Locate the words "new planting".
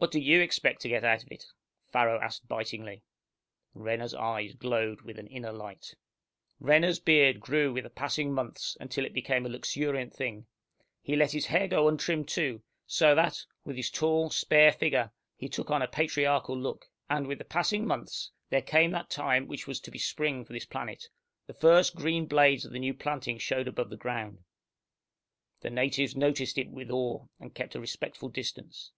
22.78-23.38